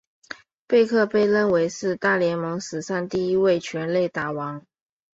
[0.67, 4.65] 贝克被认为是大联盟史上第一位全垒打王。